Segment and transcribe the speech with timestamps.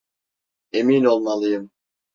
[0.71, 1.71] Emin olmalıyım.